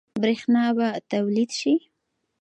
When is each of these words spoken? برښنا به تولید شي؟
برښنا 0.21 0.65
به 0.77 0.87
تولید 1.11 1.49
شي؟ 1.59 1.73